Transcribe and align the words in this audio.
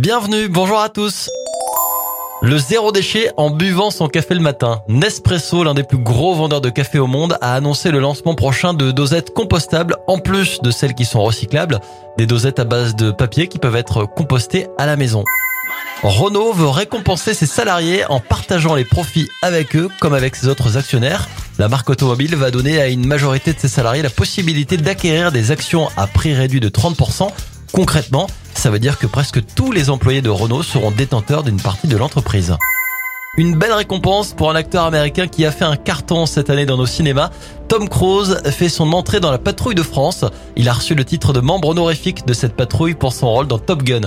Bienvenue, 0.00 0.48
bonjour 0.48 0.80
à 0.80 0.88
tous. 0.88 1.28
Le 2.40 2.56
zéro 2.56 2.90
déchet 2.90 3.30
en 3.36 3.50
buvant 3.50 3.90
son 3.90 4.08
café 4.08 4.32
le 4.32 4.40
matin. 4.40 4.80
Nespresso, 4.88 5.62
l'un 5.62 5.74
des 5.74 5.82
plus 5.82 5.98
gros 5.98 6.34
vendeurs 6.34 6.62
de 6.62 6.70
café 6.70 6.98
au 6.98 7.06
monde, 7.06 7.36
a 7.42 7.54
annoncé 7.54 7.90
le 7.90 7.98
lancement 7.98 8.34
prochain 8.34 8.72
de 8.72 8.92
dosettes 8.92 9.34
compostables 9.34 9.96
en 10.06 10.18
plus 10.18 10.60
de 10.62 10.70
celles 10.70 10.94
qui 10.94 11.04
sont 11.04 11.22
recyclables. 11.22 11.80
Des 12.16 12.24
dosettes 12.24 12.58
à 12.60 12.64
base 12.64 12.96
de 12.96 13.10
papier 13.10 13.46
qui 13.46 13.58
peuvent 13.58 13.76
être 13.76 14.06
compostées 14.06 14.68
à 14.78 14.86
la 14.86 14.96
maison. 14.96 15.22
Renault 16.02 16.54
veut 16.54 16.70
récompenser 16.70 17.34
ses 17.34 17.44
salariés 17.44 18.06
en 18.06 18.20
partageant 18.20 18.74
les 18.74 18.86
profits 18.86 19.28
avec 19.42 19.76
eux 19.76 19.90
comme 20.00 20.14
avec 20.14 20.34
ses 20.34 20.48
autres 20.48 20.78
actionnaires. 20.78 21.28
La 21.58 21.68
marque 21.68 21.90
automobile 21.90 22.36
va 22.36 22.50
donner 22.50 22.80
à 22.80 22.88
une 22.88 23.06
majorité 23.06 23.52
de 23.52 23.58
ses 23.58 23.68
salariés 23.68 24.00
la 24.02 24.08
possibilité 24.08 24.78
d'acquérir 24.78 25.30
des 25.30 25.50
actions 25.50 25.90
à 25.98 26.06
prix 26.06 26.32
réduit 26.32 26.60
de 26.60 26.70
30% 26.70 27.28
Concrètement, 27.72 28.26
ça 28.60 28.68
veut 28.68 28.78
dire 28.78 28.98
que 28.98 29.06
presque 29.06 29.42
tous 29.54 29.72
les 29.72 29.88
employés 29.88 30.20
de 30.20 30.28
Renault 30.28 30.62
seront 30.62 30.90
détenteurs 30.90 31.42
d'une 31.44 31.58
partie 31.58 31.88
de 31.88 31.96
l'entreprise. 31.96 32.58
Une 33.38 33.56
belle 33.56 33.72
récompense 33.72 34.34
pour 34.34 34.50
un 34.50 34.54
acteur 34.54 34.84
américain 34.84 35.28
qui 35.28 35.46
a 35.46 35.50
fait 35.50 35.64
un 35.64 35.76
carton 35.76 36.26
cette 36.26 36.50
année 36.50 36.66
dans 36.66 36.76
nos 36.76 36.84
cinémas. 36.84 37.30
Tom 37.68 37.88
Cruise 37.88 38.36
fait 38.44 38.68
son 38.68 38.92
entrée 38.92 39.18
dans 39.18 39.30
la 39.30 39.38
patrouille 39.38 39.74
de 39.74 39.82
France. 39.82 40.26
Il 40.56 40.68
a 40.68 40.74
reçu 40.74 40.94
le 40.94 41.06
titre 41.06 41.32
de 41.32 41.40
membre 41.40 41.68
honorifique 41.68 42.26
de 42.26 42.34
cette 42.34 42.54
patrouille 42.54 42.94
pour 42.94 43.14
son 43.14 43.30
rôle 43.30 43.46
dans 43.46 43.58
Top 43.58 43.82
Gun. 43.82 44.02